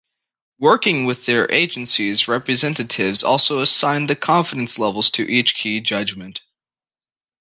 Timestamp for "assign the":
3.61-4.15